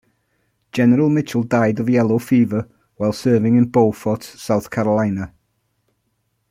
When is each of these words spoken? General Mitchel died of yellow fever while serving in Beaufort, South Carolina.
General 0.71 1.09
Mitchel 1.11 1.47
died 1.47 1.79
of 1.79 1.87
yellow 1.87 2.17
fever 2.17 2.67
while 2.95 3.13
serving 3.13 3.55
in 3.55 3.67
Beaufort, 3.69 4.23
South 4.23 4.67
Carolina. 4.71 5.31